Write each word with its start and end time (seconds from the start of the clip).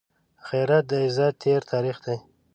غیرت 0.47 0.83
د 0.91 0.93
عزت 1.05 1.33
تېر 1.43 1.61
تاریخ 1.71 1.97
دی 2.05 2.17